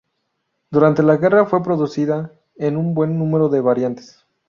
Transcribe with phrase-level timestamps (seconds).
[0.71, 4.25] Durante la guerra fue producida en un buen número de variantes.